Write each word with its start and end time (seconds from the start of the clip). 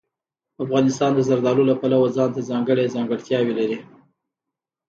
افغانستان 0.63 1.11
د 1.15 1.19
زردالو 1.29 1.63
له 1.71 1.75
پلوه 1.81 2.07
ځانته 2.17 2.41
ځانګړې 2.49 2.93
ځانګړتیاوې 2.95 3.53
لري. 3.59 3.77